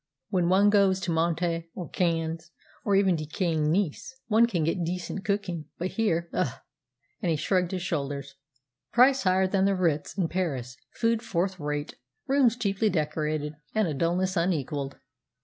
When 0.29 0.49
one 0.49 0.71
goes 0.71 0.99
to 1.01 1.11
Monte, 1.11 1.69
or 1.75 1.87
Cannes, 1.89 2.49
or 2.83 2.95
even 2.95 3.15
decaying 3.15 3.71
Nice, 3.71 4.15
one 4.25 4.47
can 4.47 4.63
get 4.63 4.83
decent 4.83 5.23
cooking. 5.23 5.65
But 5.77 5.89
here 5.89 6.27
ugh!" 6.33 6.59
and 7.21 7.29
he 7.29 7.35
shrugged 7.35 7.69
his 7.71 7.83
shoulders. 7.83 8.33
"Price 8.91 9.21
higher 9.21 9.45
than 9.45 9.65
the 9.65 9.75
'Ritz' 9.75 10.17
in 10.17 10.27
Paris, 10.27 10.75
food 10.95 11.21
fourth 11.21 11.59
rate, 11.59 11.97
rooms 12.25 12.57
cheaply 12.57 12.89
decorated, 12.89 13.57
and 13.75 13.87
a 13.87 13.93
dullness 13.93 14.35
unequalled." 14.35 14.97